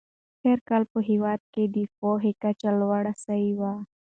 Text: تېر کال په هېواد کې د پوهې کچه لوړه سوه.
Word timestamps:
تېر 0.41 0.59
کال 0.69 0.83
په 0.93 0.99
هېواد 1.09 1.41
کې 1.53 1.63
د 1.75 1.77
پوهې 1.97 2.31
کچه 2.41 2.69
لوړه 2.79 3.13
سوه. 3.25 3.71